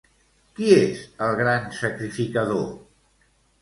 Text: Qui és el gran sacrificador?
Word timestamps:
Qui 0.59 0.69
és 0.77 1.03
el 1.27 1.37
gran 1.43 1.71
sacrificador? 1.83 2.69